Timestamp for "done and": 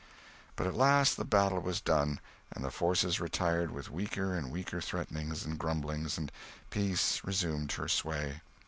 1.79-2.65